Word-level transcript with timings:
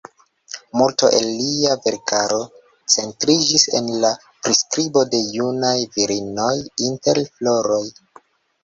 Multo 0.79 1.09
el 1.17 1.27
lia 1.41 1.75
verkaro 1.83 2.39
centriĝis 2.95 3.67
en 3.81 3.93
la 4.07 4.13
priskribo 4.25 5.05
de 5.13 5.21
junaj 5.37 5.79
virinoj 6.01 6.53
inter 6.91 7.25
floroj. 7.31 7.85